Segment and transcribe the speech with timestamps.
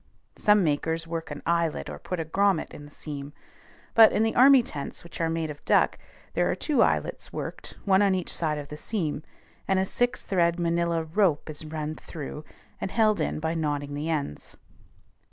[0.35, 3.33] Some makers work an eyelet or put a grommet in the seam;
[3.93, 5.99] but, in the army tents which are made of duck,
[6.33, 9.21] there are two eyelets worked, one on each side of the seam,
[9.67, 12.43] and a six thread manilla rope is run through
[12.81, 14.57] and held in by knotting the ends.